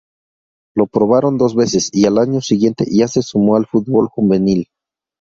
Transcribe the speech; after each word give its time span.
Lo 0.75 0.87
probaron 0.87 1.37
dos 1.37 1.53
veces 1.55 1.89
y 1.93 2.07
al 2.07 2.17
año 2.17 2.41
siguiente, 2.41 2.85
ya 2.89 3.07
se 3.07 3.21
sumó 3.21 3.55
al 3.55 3.67
fútbol 3.67 4.07
juvenil. 4.07 4.67